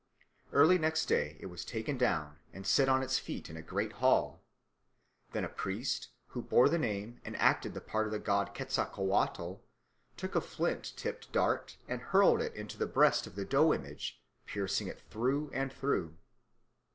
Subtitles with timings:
[0.51, 3.91] Early next day it was taken down and set on its feet in a great
[4.01, 4.41] hall.
[5.31, 9.57] Then a priest, who bore the name and acted the part of the god Quetzalcoatl,
[10.17, 14.19] took a flint tipped dart and hurled it into the breast of the dough image,
[14.47, 16.17] piercing it through and through.